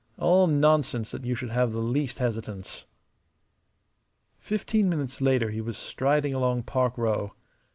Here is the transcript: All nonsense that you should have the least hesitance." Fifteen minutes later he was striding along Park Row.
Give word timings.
All 0.17 0.47
nonsense 0.47 1.11
that 1.11 1.25
you 1.25 1.35
should 1.35 1.51
have 1.51 1.73
the 1.73 1.77
least 1.79 2.17
hesitance." 2.17 2.87
Fifteen 4.39 4.89
minutes 4.89 5.21
later 5.21 5.51
he 5.51 5.61
was 5.61 5.77
striding 5.77 6.33
along 6.33 6.63
Park 6.63 6.97
Row. 6.97 7.33